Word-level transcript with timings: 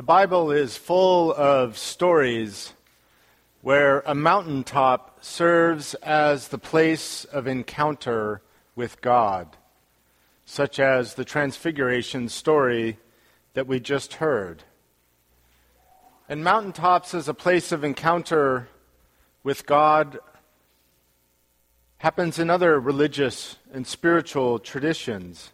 The 0.00 0.06
Bible 0.06 0.50
is 0.50 0.78
full 0.78 1.30
of 1.34 1.76
stories 1.76 2.72
where 3.60 4.00
a 4.06 4.14
mountaintop 4.14 5.22
serves 5.22 5.92
as 5.92 6.48
the 6.48 6.56
place 6.56 7.26
of 7.26 7.46
encounter 7.46 8.40
with 8.74 9.02
God, 9.02 9.58
such 10.46 10.80
as 10.80 11.12
the 11.12 11.26
Transfiguration 11.26 12.30
story 12.30 12.96
that 13.52 13.66
we 13.66 13.78
just 13.78 14.14
heard. 14.14 14.64
And 16.30 16.42
mountaintops 16.42 17.12
as 17.12 17.28
a 17.28 17.34
place 17.34 17.70
of 17.70 17.84
encounter 17.84 18.70
with 19.44 19.66
God 19.66 20.18
happens 21.98 22.38
in 22.38 22.48
other 22.48 22.80
religious 22.80 23.58
and 23.70 23.86
spiritual 23.86 24.60
traditions. 24.60 25.50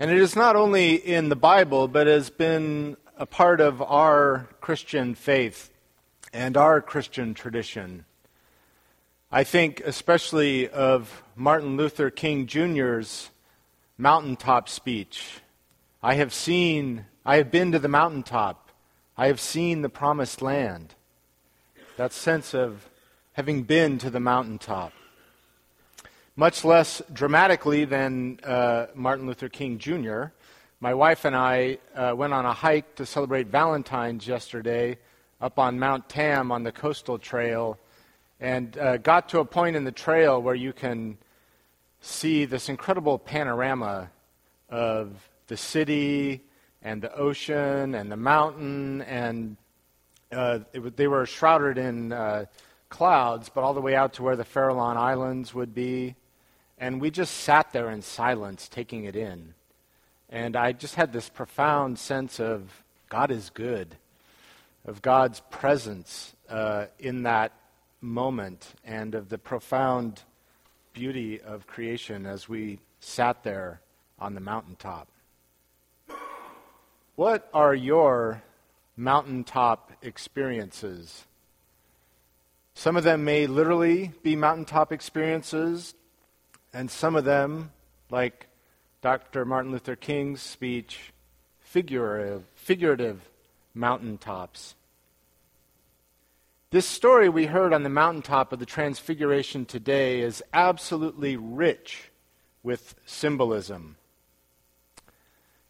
And 0.00 0.12
it 0.12 0.18
is 0.18 0.36
not 0.36 0.54
only 0.54 0.94
in 0.94 1.28
the 1.28 1.36
Bible, 1.36 1.88
but 1.88 2.06
has 2.06 2.30
been 2.30 2.96
a 3.16 3.26
part 3.26 3.60
of 3.60 3.82
our 3.82 4.48
Christian 4.60 5.16
faith 5.16 5.70
and 6.32 6.56
our 6.56 6.80
Christian 6.80 7.34
tradition. 7.34 8.04
I 9.32 9.42
think 9.42 9.80
especially 9.84 10.68
of 10.68 11.24
Martin 11.34 11.76
Luther 11.76 12.10
King 12.10 12.46
Jr.'s 12.46 13.30
mountaintop 13.98 14.68
speech. 14.68 15.40
I 16.00 16.14
have 16.14 16.32
seen, 16.32 17.06
I 17.26 17.36
have 17.38 17.50
been 17.50 17.72
to 17.72 17.80
the 17.80 17.88
mountaintop. 17.88 18.70
I 19.16 19.26
have 19.26 19.40
seen 19.40 19.82
the 19.82 19.88
promised 19.88 20.40
land. 20.40 20.94
That 21.96 22.12
sense 22.12 22.54
of 22.54 22.88
having 23.32 23.64
been 23.64 23.98
to 23.98 24.10
the 24.10 24.20
mountaintop. 24.20 24.92
Much 26.38 26.64
less 26.64 27.02
dramatically 27.12 27.84
than 27.84 28.38
uh, 28.44 28.86
Martin 28.94 29.26
Luther 29.26 29.48
King 29.48 29.76
Jr., 29.76 30.26
my 30.78 30.94
wife 30.94 31.24
and 31.24 31.34
I 31.34 31.78
uh, 31.96 32.14
went 32.16 32.32
on 32.32 32.46
a 32.46 32.52
hike 32.52 32.94
to 32.94 33.04
celebrate 33.04 33.48
Valentine's 33.48 34.24
yesterday 34.24 34.98
up 35.40 35.58
on 35.58 35.80
Mount 35.80 36.08
Tam 36.08 36.52
on 36.52 36.62
the 36.62 36.70
coastal 36.70 37.18
trail 37.18 37.76
and 38.38 38.78
uh, 38.78 38.98
got 38.98 39.28
to 39.30 39.40
a 39.40 39.44
point 39.44 39.74
in 39.74 39.82
the 39.82 39.90
trail 39.90 40.40
where 40.40 40.54
you 40.54 40.72
can 40.72 41.18
see 42.02 42.44
this 42.44 42.68
incredible 42.68 43.18
panorama 43.18 44.08
of 44.70 45.28
the 45.48 45.56
city 45.56 46.40
and 46.82 47.02
the 47.02 47.12
ocean 47.16 47.96
and 47.96 48.12
the 48.12 48.16
mountain 48.16 49.02
and 49.02 49.56
uh, 50.30 50.60
it, 50.72 50.96
they 50.96 51.08
were 51.08 51.26
shrouded 51.26 51.78
in 51.78 52.12
uh, 52.12 52.44
clouds, 52.90 53.50
but 53.52 53.64
all 53.64 53.74
the 53.74 53.80
way 53.80 53.96
out 53.96 54.12
to 54.12 54.22
where 54.22 54.36
the 54.36 54.44
Farallon 54.44 54.96
Islands 54.96 55.52
would 55.52 55.74
be. 55.74 56.14
And 56.78 57.00
we 57.00 57.10
just 57.10 57.34
sat 57.38 57.72
there 57.72 57.90
in 57.90 58.02
silence, 58.02 58.68
taking 58.68 59.04
it 59.04 59.16
in. 59.16 59.54
And 60.30 60.56
I 60.56 60.72
just 60.72 60.94
had 60.94 61.12
this 61.12 61.28
profound 61.28 61.98
sense 61.98 62.38
of 62.38 62.82
God 63.08 63.30
is 63.30 63.50
good, 63.50 63.96
of 64.86 65.02
God's 65.02 65.40
presence 65.50 66.34
uh, 66.48 66.86
in 66.98 67.24
that 67.24 67.52
moment, 68.00 68.74
and 68.84 69.14
of 69.14 69.28
the 69.28 69.38
profound 69.38 70.22
beauty 70.92 71.40
of 71.40 71.66
creation 71.66 72.26
as 72.26 72.48
we 72.48 72.78
sat 73.00 73.42
there 73.42 73.80
on 74.18 74.34
the 74.34 74.40
mountaintop. 74.40 75.08
What 77.16 77.48
are 77.52 77.74
your 77.74 78.42
mountaintop 78.96 79.92
experiences? 80.02 81.24
Some 82.74 82.96
of 82.96 83.02
them 83.02 83.24
may 83.24 83.48
literally 83.48 84.12
be 84.22 84.36
mountaintop 84.36 84.92
experiences, 84.92 85.94
and 86.72 86.90
some 86.90 87.16
of 87.16 87.24
them, 87.24 87.72
like 88.10 88.48
Dr. 89.00 89.44
Martin 89.44 89.72
Luther 89.72 89.96
King's 89.96 90.42
speech, 90.42 91.12
figurative, 91.60 92.44
figurative 92.54 93.28
mountaintops. 93.74 94.74
This 96.70 96.86
story 96.86 97.28
we 97.28 97.46
heard 97.46 97.72
on 97.72 97.82
the 97.82 97.88
mountaintop 97.88 98.52
of 98.52 98.58
the 98.58 98.66
Transfiguration 98.66 99.64
today 99.64 100.20
is 100.20 100.42
absolutely 100.52 101.36
rich 101.36 102.10
with 102.62 102.94
symbolism. 103.06 103.96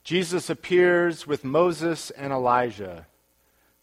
Jesus 0.02 0.50
appears 0.50 1.26
with 1.26 1.44
Moses 1.44 2.10
and 2.10 2.32
Elijah, 2.32 3.06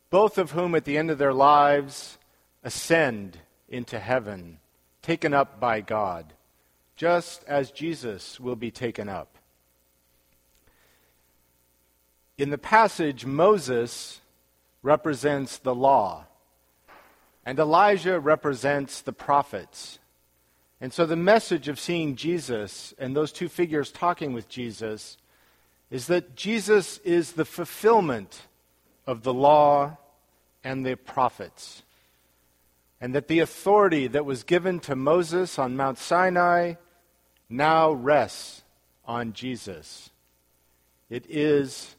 both 0.09 0.37
of 0.37 0.51
whom 0.51 0.75
at 0.75 0.83
the 0.83 0.97
end 0.97 1.09
of 1.11 1.17
their 1.17 1.33
lives 1.33 2.17
ascend 2.63 3.37
into 3.69 3.99
heaven, 3.99 4.59
taken 5.01 5.33
up 5.33 5.59
by 5.59 5.81
God 5.81 6.33
just 6.95 7.43
as 7.45 7.71
Jesus 7.71 8.39
will 8.39 8.55
be 8.55 8.71
taken 8.71 9.09
up. 9.09 9.37
In 12.37 12.49
the 12.49 12.57
passage, 12.57 13.25
Moses 13.25 14.21
represents 14.81 15.57
the 15.57 15.75
law, 15.75 16.25
and 17.45 17.57
Elijah 17.57 18.19
represents 18.19 19.01
the 19.01 19.13
prophets. 19.13 19.99
And 20.81 20.91
so 20.91 21.05
the 21.05 21.15
message 21.15 21.67
of 21.67 21.79
seeing 21.79 22.15
Jesus 22.15 22.93
and 22.97 23.15
those 23.15 23.31
two 23.31 23.47
figures 23.47 23.91
talking 23.91 24.33
with 24.33 24.49
Jesus 24.49 25.17
is 25.89 26.07
that 26.07 26.35
Jesus 26.35 26.97
is 26.99 27.33
the 27.33 27.45
fulfillment 27.45 28.41
of 29.07 29.23
the 29.23 29.33
law 29.33 29.97
and 30.63 30.85
the 30.85 30.95
prophets. 30.95 31.83
And 32.99 33.15
that 33.15 33.27
the 33.27 33.39
authority 33.39 34.07
that 34.07 34.25
was 34.25 34.43
given 34.43 34.79
to 34.81 34.95
Moses 34.95 35.57
on 35.59 35.77
Mount 35.77 35.97
Sinai 35.97 36.75
now 37.49 37.91
rests 37.91 38.63
on 39.05 39.33
Jesus. 39.33 40.09
It 41.09 41.25
is 41.29 41.95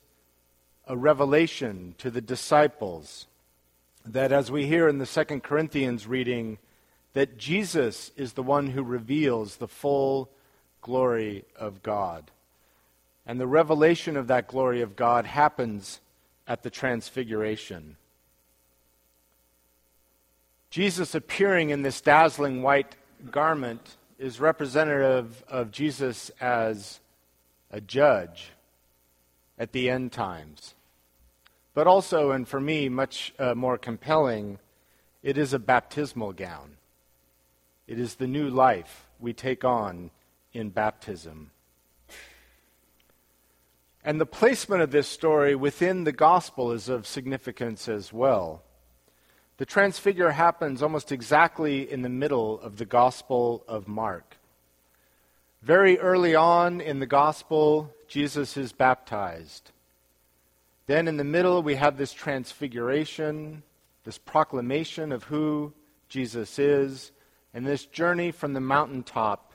a 0.87 0.97
revelation 0.97 1.95
to 1.99 2.11
the 2.11 2.21
disciples 2.21 3.27
that, 4.05 4.33
as 4.33 4.51
we 4.51 4.67
hear 4.67 4.89
in 4.89 4.99
the 4.99 5.07
Second 5.07 5.43
Corinthians 5.43 6.07
reading, 6.07 6.59
that 7.13 7.39
Jesus 7.39 8.11
is 8.17 8.35
the 8.35 8.43
one 8.43 8.69
who 8.69 8.83
reveals 8.83 9.57
the 9.57 9.69
full 9.69 10.29
glory 10.83 11.45
of 11.59 11.83
God. 11.83 12.31
And 13.27 13.41
the 13.41 13.47
revelation 13.47 14.17
of 14.17 14.29
that 14.29 14.47
glory 14.47 14.83
of 14.83 14.95
God 14.95 15.27
happens 15.27 16.01
at 16.47 16.63
the 16.63 16.71
Transfiguration. 16.71 17.97
Jesus 20.71 21.15
appearing 21.15 21.71
in 21.71 21.83
this 21.83 22.01
dazzling 22.01 22.63
white 22.63 22.97
garment 23.31 23.97
is 24.19 24.41
representative 24.41 25.45
of 25.49 25.71
Jesus 25.71 26.31
as 26.41 27.01
a 27.71 27.81
judge 27.81 28.53
at 29.59 29.73
the 29.73 29.91
end 29.91 30.13
times. 30.13 30.75
But 31.75 31.87
also, 31.87 32.31
and 32.31 32.49
for 32.49 32.61
me, 32.61 32.89
much 32.89 33.35
uh, 33.39 33.55
more 33.55 33.77
compelling, 33.77 34.59
it 35.23 35.37
is 35.37 35.53
a 35.53 35.59
baptismal 35.59 36.33
gown. 36.33 36.77
It 37.87 37.99
is 37.99 38.15
the 38.15 38.27
new 38.27 38.49
life 38.49 39.07
we 39.21 39.33
take 39.33 39.65
on 39.65 40.11
in 40.53 40.71
baptism. 40.71 41.51
And 44.03 44.21
the 44.21 44.27
placement 44.27 44.83
of 44.83 44.93
this 44.93 45.09
story 45.09 45.55
within 45.55 46.05
the 46.05 46.13
gospel 46.13 46.73
is 46.73 46.89
of 46.89 47.07
significance 47.07 47.89
as 47.89 48.13
well. 48.13 48.63
The 49.59 49.67
transfigure 49.67 50.33
happens 50.33 50.83
almost 50.83 51.11
exactly 51.11 51.91
in 51.91 52.03
the 52.03 52.11
middle 52.11 52.61
of 52.61 52.77
the 52.77 52.85
Gospel 52.85 53.65
of 53.67 53.89
Mark. 53.89 54.37
Very 55.63 55.99
early 55.99 56.35
on 56.35 56.83
in 56.83 57.01
the 57.01 57.07
Gospel, 57.07 57.91
Jesus 58.07 58.59
is 58.59 58.73
baptized. 58.73 59.71
Then 60.87 61.09
in 61.09 61.17
the 61.17 61.25
middle, 61.25 61.63
we 61.63 61.77
have 61.77 61.97
this 61.97 62.13
transfiguration, 62.13 63.63
this 64.05 64.19
proclamation 64.19 65.11
of 65.11 65.25
who 65.25 65.73
Jesus 66.11 66.59
is, 66.59 67.11
and 67.55 67.67
this 67.67 67.87
journey 67.87 68.33
from 68.33 68.53
the 68.53 68.61
mountaintop 68.61 69.55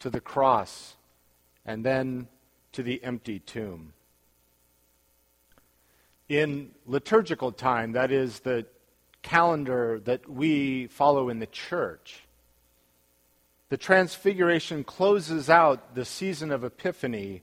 to 0.00 0.10
the 0.10 0.20
cross, 0.20 0.96
and 1.64 1.84
then 1.84 2.26
to 2.72 2.82
the 2.82 3.02
empty 3.04 3.38
tomb. 3.38 3.92
In 6.28 6.72
liturgical 6.86 7.52
time, 7.52 7.92
that 7.92 8.10
is 8.10 8.40
the 8.40 8.66
calendar 9.28 10.00
that 10.00 10.26
we 10.26 10.86
follow 10.86 11.28
in 11.28 11.38
the 11.38 11.46
church. 11.46 12.22
The 13.68 13.76
Transfiguration 13.76 14.84
closes 14.84 15.50
out 15.50 15.94
the 15.94 16.06
season 16.06 16.50
of 16.50 16.64
Epiphany 16.64 17.42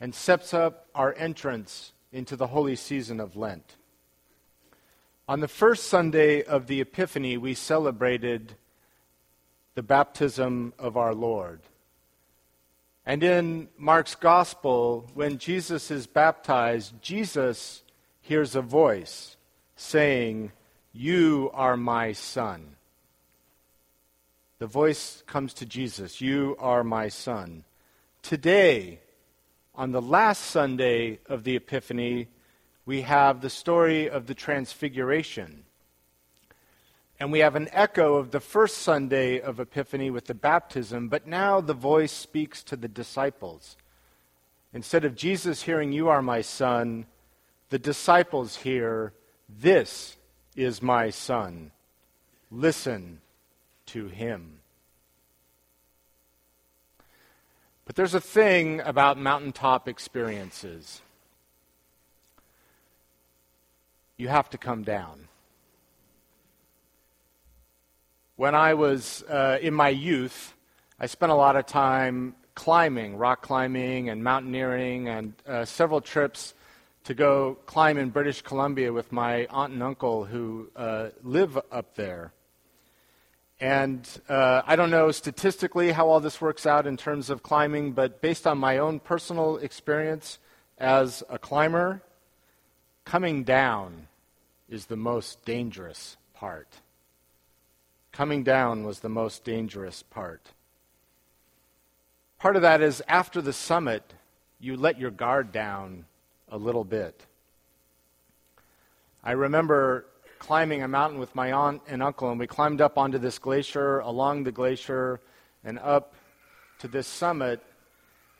and 0.00 0.14
sets 0.14 0.54
up 0.54 0.86
our 0.94 1.14
entrance 1.18 1.92
into 2.10 2.36
the 2.36 2.46
holy 2.46 2.74
season 2.74 3.20
of 3.20 3.36
Lent. 3.36 3.76
On 5.28 5.40
the 5.40 5.48
first 5.48 5.88
Sunday 5.88 6.42
of 6.42 6.66
the 6.66 6.80
Epiphany, 6.80 7.36
we 7.36 7.52
celebrated 7.52 8.54
the 9.74 9.82
baptism 9.82 10.72
of 10.78 10.96
our 10.96 11.14
Lord. 11.14 11.60
And 13.04 13.22
in 13.22 13.68
Mark's 13.76 14.14
Gospel, 14.14 15.06
when 15.12 15.36
Jesus 15.36 15.90
is 15.90 16.06
baptized, 16.06 16.94
Jesus 17.02 17.82
hears 18.22 18.56
a 18.56 18.62
voice 18.62 19.36
saying, 19.76 20.52
you 20.92 21.50
are 21.54 21.76
my 21.76 22.12
son. 22.12 22.76
The 24.58 24.66
voice 24.66 25.22
comes 25.26 25.54
to 25.54 25.66
Jesus 25.66 26.20
You 26.20 26.56
are 26.58 26.84
my 26.84 27.08
son. 27.08 27.64
Today, 28.22 29.00
on 29.74 29.92
the 29.92 30.02
last 30.02 30.42
Sunday 30.42 31.20
of 31.26 31.44
the 31.44 31.56
Epiphany, 31.56 32.28
we 32.84 33.02
have 33.02 33.40
the 33.40 33.50
story 33.50 34.10
of 34.10 34.26
the 34.26 34.34
Transfiguration. 34.34 35.64
And 37.18 37.30
we 37.30 37.38
have 37.38 37.54
an 37.54 37.68
echo 37.72 38.16
of 38.16 38.30
the 38.30 38.40
first 38.40 38.78
Sunday 38.78 39.40
of 39.40 39.60
Epiphany 39.60 40.10
with 40.10 40.26
the 40.26 40.34
baptism, 40.34 41.08
but 41.08 41.26
now 41.26 41.60
the 41.60 41.74
voice 41.74 42.12
speaks 42.12 42.62
to 42.64 42.76
the 42.76 42.88
disciples. 42.88 43.76
Instead 44.72 45.04
of 45.04 45.14
Jesus 45.14 45.62
hearing, 45.62 45.92
You 45.92 46.08
are 46.08 46.22
my 46.22 46.40
son, 46.40 47.06
the 47.68 47.78
disciples 47.78 48.56
hear, 48.56 49.12
This 49.48 50.16
is 50.56 50.82
my 50.82 51.10
son. 51.10 51.70
Listen 52.50 53.20
to 53.86 54.08
him. 54.08 54.60
But 57.84 57.96
there's 57.96 58.14
a 58.14 58.20
thing 58.20 58.80
about 58.80 59.18
mountaintop 59.18 59.88
experiences. 59.88 61.02
You 64.16 64.28
have 64.28 64.50
to 64.50 64.58
come 64.58 64.84
down. 64.84 65.28
When 68.36 68.54
I 68.54 68.74
was 68.74 69.24
uh, 69.28 69.58
in 69.60 69.74
my 69.74 69.88
youth, 69.88 70.54
I 70.98 71.06
spent 71.06 71.32
a 71.32 71.34
lot 71.34 71.56
of 71.56 71.66
time 71.66 72.34
climbing, 72.54 73.16
rock 73.16 73.42
climbing, 73.42 74.08
and 74.08 74.22
mountaineering, 74.22 75.08
and 75.08 75.34
uh, 75.46 75.64
several 75.64 76.00
trips 76.00 76.54
to 77.04 77.14
go 77.14 77.56
climb 77.66 77.98
in 77.98 78.10
British 78.10 78.42
Columbia 78.42 78.92
with 78.92 79.10
my 79.12 79.46
aunt 79.46 79.72
and 79.72 79.82
uncle 79.82 80.24
who 80.24 80.70
uh, 80.76 81.08
live 81.22 81.58
up 81.70 81.94
there. 81.94 82.32
And 83.60 84.08
uh, 84.28 84.62
I 84.66 84.76
don't 84.76 84.90
know 84.90 85.10
statistically 85.10 85.92
how 85.92 86.08
all 86.08 86.20
this 86.20 86.40
works 86.40 86.64
out 86.64 86.86
in 86.86 86.96
terms 86.96 87.28
of 87.28 87.42
climbing, 87.42 87.92
but 87.92 88.20
based 88.22 88.46
on 88.46 88.58
my 88.58 88.78
own 88.78 89.00
personal 89.00 89.58
experience 89.58 90.38
as 90.78 91.22
a 91.28 91.38
climber, 91.38 92.02
coming 93.04 93.44
down 93.44 94.08
is 94.68 94.86
the 94.86 94.96
most 94.96 95.44
dangerous 95.44 96.16
part. 96.32 96.68
Coming 98.12 98.42
down 98.42 98.84
was 98.84 99.00
the 99.00 99.08
most 99.08 99.44
dangerous 99.44 100.02
part. 100.02 100.52
Part 102.38 102.56
of 102.56 102.62
that 102.62 102.80
is 102.80 103.02
after 103.06 103.42
the 103.42 103.52
summit, 103.52 104.14
you 104.58 104.76
let 104.76 104.98
your 104.98 105.10
guard 105.10 105.52
down 105.52 106.06
a 106.50 106.56
little 106.56 106.84
bit. 106.84 107.26
I 109.22 109.32
remember 109.32 110.06
climbing 110.38 110.82
a 110.82 110.88
mountain 110.88 111.18
with 111.18 111.34
my 111.34 111.52
aunt 111.52 111.82
and 111.86 112.02
uncle, 112.02 112.30
and 112.30 112.40
we 112.40 112.46
climbed 112.46 112.80
up 112.80 112.98
onto 112.98 113.18
this 113.18 113.38
glacier, 113.38 114.00
along 114.00 114.44
the 114.44 114.52
glacier, 114.52 115.20
and 115.64 115.78
up 115.78 116.14
to 116.80 116.88
this 116.88 117.06
summit. 117.06 117.62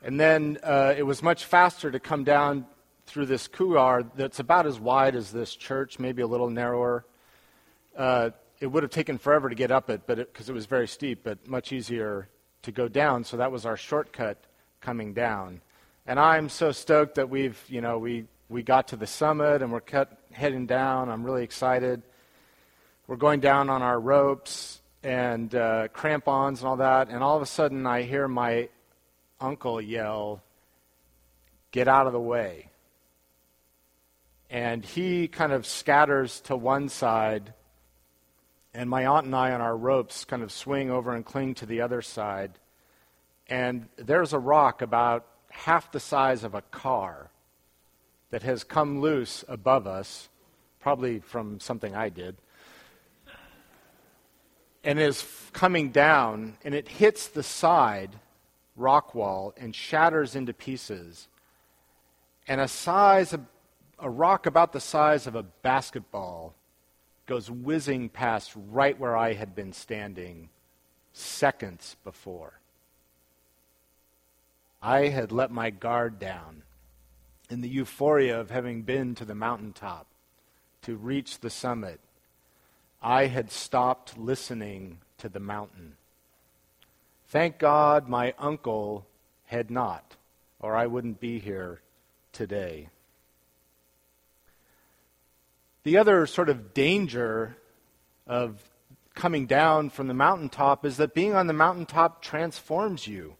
And 0.03 0.19
then 0.19 0.57
uh, 0.63 0.95
it 0.97 1.03
was 1.03 1.21
much 1.21 1.45
faster 1.45 1.91
to 1.91 1.99
come 1.99 2.23
down 2.23 2.65
through 3.05 3.27
this 3.27 3.47
couloir 3.47 4.03
that's 4.15 4.39
about 4.39 4.65
as 4.65 4.79
wide 4.79 5.15
as 5.15 5.31
this 5.31 5.55
church, 5.55 5.99
maybe 5.99 6.21
a 6.21 6.27
little 6.27 6.49
narrower. 6.49 7.05
Uh, 7.95 8.31
it 8.59 8.67
would 8.67 8.83
have 8.83 8.91
taken 8.91 9.17
forever 9.17 9.49
to 9.49 9.55
get 9.55 9.71
up 9.71 9.89
it, 9.89 10.01
but 10.07 10.17
because 10.17 10.49
it, 10.49 10.53
it 10.53 10.55
was 10.55 10.65
very 10.65 10.87
steep, 10.87 11.23
but 11.23 11.47
much 11.47 11.71
easier 11.71 12.29
to 12.63 12.71
go 12.71 12.87
down. 12.87 13.23
So 13.23 13.37
that 13.37 13.51
was 13.51 13.65
our 13.65 13.77
shortcut 13.77 14.37
coming 14.81 15.13
down. 15.13 15.61
And 16.05 16.19
I'm 16.19 16.49
so 16.49 16.71
stoked 16.71 17.15
that 17.15 17.29
we've, 17.29 17.61
you 17.67 17.81
know, 17.81 17.99
we 17.99 18.25
we 18.49 18.63
got 18.63 18.89
to 18.89 18.95
the 18.97 19.07
summit 19.07 19.61
and 19.61 19.71
we're 19.71 19.81
cut, 19.81 20.17
heading 20.31 20.65
down. 20.65 21.09
I'm 21.09 21.23
really 21.23 21.43
excited. 21.43 22.01
We're 23.07 23.15
going 23.15 23.39
down 23.39 23.69
on 23.69 23.81
our 23.81 23.99
ropes 23.99 24.81
and 25.03 25.53
uh, 25.55 25.87
crampons 25.89 26.59
and 26.59 26.67
all 26.67 26.77
that. 26.77 27.09
And 27.09 27.23
all 27.23 27.35
of 27.37 27.41
a 27.41 27.45
sudden, 27.45 27.85
I 27.85 28.01
hear 28.01 28.27
my 28.27 28.69
uncle 29.39 29.81
yell, 29.81 30.41
Get 31.71 31.87
out 31.87 32.05
of 32.05 32.11
the 32.11 32.19
way. 32.19 32.69
And 34.49 34.83
he 34.83 35.29
kind 35.29 35.53
of 35.53 35.65
scatters 35.65 36.41
to 36.41 36.57
one 36.57 36.89
side, 36.89 37.53
and 38.73 38.89
my 38.89 39.05
aunt 39.05 39.25
and 39.25 39.33
I 39.33 39.53
on 39.53 39.61
our 39.61 39.75
ropes 39.75 40.25
kind 40.25 40.43
of 40.43 40.51
swing 40.51 40.91
over 40.91 41.15
and 41.15 41.25
cling 41.25 41.55
to 41.55 41.65
the 41.65 41.79
other 41.79 42.01
side. 42.01 42.51
And 43.47 43.87
there's 43.95 44.33
a 44.33 44.39
rock 44.39 44.81
about 44.81 45.25
half 45.51 45.91
the 45.91 45.99
size 45.99 46.43
of 46.43 46.55
a 46.55 46.61
car 46.61 47.29
that 48.31 48.43
has 48.43 48.63
come 48.63 49.01
loose 49.01 49.43
above 49.47 49.85
us, 49.85 50.29
probably 50.79 51.19
from 51.19 51.59
something 51.59 51.95
I 51.95 52.09
did, 52.09 52.37
and 54.83 54.99
is 54.99 55.25
coming 55.53 55.89
down, 55.89 56.57
and 56.63 56.73
it 56.73 56.87
hits 56.87 57.27
the 57.27 57.43
side 57.43 58.19
rock 58.75 59.13
wall 59.13 59.53
and 59.57 59.75
shatters 59.75 60.35
into 60.35 60.53
pieces. 60.53 61.27
And 62.47 62.59
a 62.59 62.67
size 62.67 63.33
of, 63.33 63.41
a 63.99 64.09
rock 64.09 64.45
about 64.45 64.73
the 64.73 64.79
size 64.79 65.27
of 65.27 65.35
a 65.35 65.43
basketball 65.43 66.55
goes 67.27 67.51
whizzing 67.51 68.09
past 68.09 68.51
right 68.55 68.99
where 68.99 69.15
I 69.15 69.33
had 69.33 69.55
been 69.55 69.73
standing 69.73 70.49
seconds 71.13 71.95
before. 72.03 72.60
I 74.81 75.07
had 75.07 75.31
let 75.31 75.51
my 75.51 75.69
guard 75.69 76.19
down 76.19 76.63
in 77.49 77.61
the 77.61 77.69
euphoria 77.69 78.39
of 78.39 78.49
having 78.49 78.81
been 78.81 79.13
to 79.15 79.25
the 79.25 79.35
mountaintop 79.35 80.07
to 80.83 80.95
reach 80.95 81.39
the 81.39 81.49
summit, 81.49 81.99
I 83.01 83.27
had 83.27 83.51
stopped 83.51 84.17
listening 84.17 84.99
to 85.17 85.29
the 85.29 85.39
mountain. 85.39 85.97
Thank 87.27 87.59
God 87.59 88.07
my 88.07 88.33
uncle 88.39 89.05
had 89.45 89.69
not, 89.69 90.15
or 90.59 90.75
I 90.75 90.87
wouldn't 90.87 91.19
be 91.19 91.39
here 91.39 91.81
today. 92.31 92.89
The 95.83 95.97
other 95.97 96.25
sort 96.25 96.49
of 96.49 96.73
danger 96.73 97.57
of 98.25 98.61
coming 99.13 99.45
down 99.45 99.89
from 99.89 100.07
the 100.07 100.13
mountaintop 100.13 100.85
is 100.85 100.97
that 100.97 101.13
being 101.13 101.35
on 101.35 101.47
the 101.47 101.53
mountaintop 101.53 102.21
transforms 102.21 103.07
you. 103.07 103.35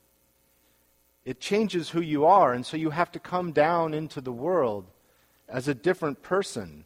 It 1.23 1.39
changes 1.39 1.89
who 1.89 2.01
you 2.01 2.25
are, 2.25 2.53
and 2.53 2.65
so 2.65 2.77
you 2.77 2.89
have 2.89 3.11
to 3.11 3.19
come 3.19 3.51
down 3.51 3.93
into 3.93 4.21
the 4.21 4.31
world 4.31 4.85
as 5.47 5.67
a 5.67 5.73
different 5.73 6.23
person. 6.23 6.85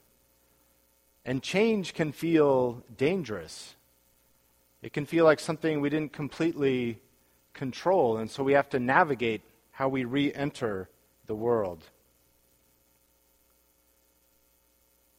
And 1.24 1.42
change 1.42 1.94
can 1.94 2.12
feel 2.12 2.84
dangerous. 2.98 3.76
It 4.82 4.92
can 4.92 5.06
feel 5.06 5.24
like 5.24 5.40
something 5.40 5.80
we 5.80 5.90
didn't 5.90 6.14
completely 6.14 7.00
control, 7.54 8.18
and 8.18 8.30
so 8.30 8.44
we 8.44 8.54
have 8.54 8.70
to 8.72 8.80
navigate 8.80 9.42
how 9.72 9.88
we 9.88 10.04
re 10.04 10.34
enter 10.34 10.90
the 11.28 11.36
world. 11.36 11.84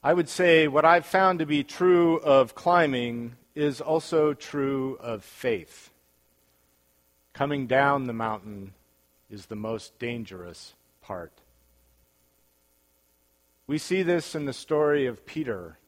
I 0.05 0.13
would 0.13 0.29
say 0.29 0.69
what 0.69 0.85
I've 0.85 1.07
found 1.07 1.41
to 1.41 1.47
be 1.47 1.65
true 1.65 2.19
of 2.19 2.55
climbing 2.55 3.35
is 3.57 3.81
also 3.81 4.35
true 4.35 4.99
of 5.01 5.25
faith. 5.25 5.91
Coming 7.33 7.67
down 7.67 8.07
the 8.07 8.13
mountain 8.13 8.73
is 9.31 9.47
the 9.47 9.57
most 9.57 9.99
dangerous 9.99 10.75
part. 11.03 11.33
We 13.67 13.79
see 13.79 14.03
this 14.03 14.35
in 14.35 14.45
the 14.45 14.53
story 14.53 15.07
of 15.07 15.27
Peter, 15.27 15.79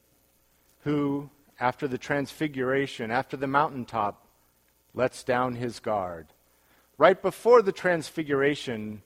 who, 0.82 1.30
after 1.60 1.86
the 1.86 1.98
transfiguration, 1.98 3.10
after 3.10 3.36
the 3.36 3.46
mountaintop, 3.46 4.26
lets 4.94 5.22
down 5.22 5.54
his 5.54 5.78
guard. 5.78 6.26
Right 6.96 7.20
before 7.20 7.62
the 7.62 7.72
transfiguration, 7.72 9.02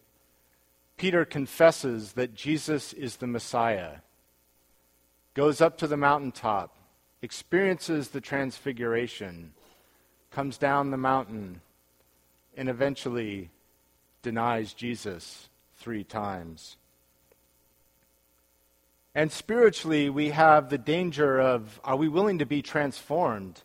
Peter 0.97 1.25
confesses 1.27 2.13
that 2.13 2.35
Jesus 2.35 2.95
is 2.95 3.17
the 3.17 3.27
Messiah, 3.27 3.97
goes 5.35 5.61
up 5.61 5.77
to 5.79 5.87
the 5.87 5.97
mountaintop, 5.97 6.75
experiences 7.21 8.09
the 8.09 8.21
transfiguration, 8.21 9.53
comes 10.31 10.57
down 10.57 10.91
the 10.91 10.97
mountain, 10.97 11.61
and 12.57 12.69
eventually 12.69 13.51
denies 14.23 14.73
Jesus 14.73 15.49
three 15.77 16.05
times. 16.05 16.77
And 19.15 19.31
spiritually, 19.31 20.09
we 20.09 20.31
have 20.31 20.71
the 20.71 20.79
danger 20.79 21.39
of 21.39 21.81
are 21.85 21.97
we 21.97 22.09
willing 22.09 22.39
to 22.39 22.47
be 22.47 22.63
transformed 22.63 23.61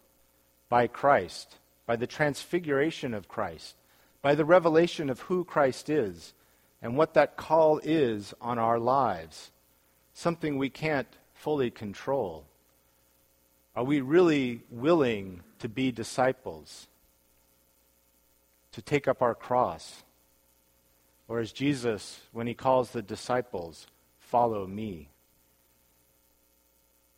by 0.67 0.87
Christ, 0.87 1.55
by 1.85 1.95
the 1.95 2.07
transfiguration 2.07 3.13
of 3.13 3.29
Christ, 3.29 3.75
by 4.21 4.35
the 4.35 4.43
revelation 4.43 5.09
of 5.09 5.21
who 5.21 5.45
Christ 5.45 5.89
is 5.89 6.33
and 6.81 6.97
what 6.97 7.13
that 7.13 7.37
call 7.37 7.79
is 7.81 8.33
on 8.41 8.59
our 8.59 8.77
lives? 8.77 9.51
Something 10.13 10.57
we 10.57 10.69
can't 10.69 11.07
fully 11.33 11.71
control. 11.71 12.43
Are 13.73 13.85
we 13.85 14.01
really 14.01 14.63
willing 14.69 15.43
to 15.59 15.69
be 15.69 15.91
disciples? 15.91 16.87
To 18.73 18.81
take 18.81 19.07
up 19.07 19.21
our 19.21 19.35
cross? 19.35 20.03
Or 21.27 21.39
as 21.39 21.51
Jesus, 21.51 22.21
when 22.31 22.47
he 22.47 22.53
calls 22.53 22.91
the 22.91 23.01
disciples, 23.01 23.87
follow 24.19 24.65
me. 24.65 25.09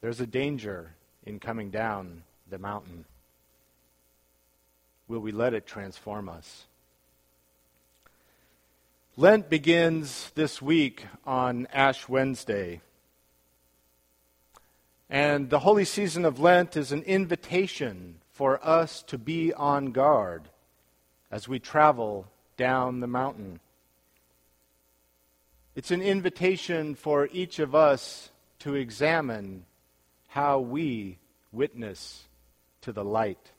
There's 0.02 0.20
a 0.20 0.28
danger 0.28 0.94
in 1.26 1.40
coming 1.40 1.70
down 1.70 2.24
the 2.50 2.58
mountain. 2.58 3.06
Will 5.08 5.20
we 5.20 5.32
let 5.32 5.54
it 5.54 5.68
transform 5.68 6.30
us? 6.30 6.66
Lent 9.18 9.50
begins 9.50 10.32
this 10.36 10.62
week 10.62 11.06
on 11.26 11.68
Ash 11.74 12.08
Wednesday. 12.08 12.80
And 15.10 15.50
the 15.50 15.60
holy 15.60 15.86
season 15.86 16.24
of 16.24 16.40
Lent 16.40 16.78
is 16.78 16.92
an 16.92 17.04
invitation 17.04 18.16
for 18.32 18.66
us 18.66 19.04
to 19.08 19.18
be 19.18 19.54
on 19.54 19.92
guard 19.92 20.44
as 21.30 21.48
we 21.48 21.60
travel 21.60 22.28
down 22.56 23.02
the 23.02 23.08
mountain. 23.08 23.60
It's 25.80 25.92
an 25.92 26.02
invitation 26.02 26.94
for 26.94 27.30
each 27.32 27.58
of 27.60 27.74
us 27.74 28.32
to 28.60 28.76
examine 28.76 29.64
how 30.28 30.60
we 30.60 31.20
witness 31.54 32.28
to 32.82 32.92
the 32.92 33.06
light. 33.06 33.54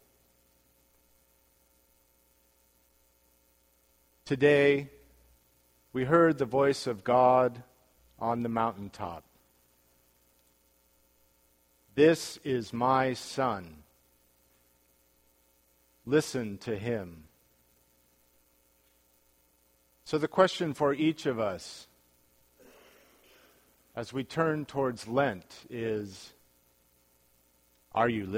Today, 4.27 4.91
we 5.95 6.05
heard 6.05 6.37
the 6.37 6.45
voice 6.45 6.87
of 6.87 7.05
God 7.05 7.63
on 8.19 8.43
the 8.43 8.51
mountaintop. 8.51 9.25
This 11.95 12.39
is 12.45 12.71
my 12.71 13.15
son. 13.15 13.77
Listen 16.05 16.59
to 16.59 16.77
him. 16.77 17.25
So, 20.05 20.19
the 20.19 20.29
question 20.29 20.75
for 20.75 20.93
each 20.93 21.25
of 21.25 21.41
us 21.41 21.87
as 23.95 24.13
we 24.13 24.25
turn 24.25 24.65
towards 24.65 25.09
Lent 25.09 25.67
is 25.69 26.33
Are 27.93 28.09
you 28.09 28.27
listening? 28.27 28.29